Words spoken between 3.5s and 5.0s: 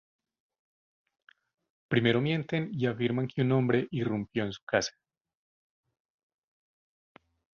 hombre irrumpió en su casa.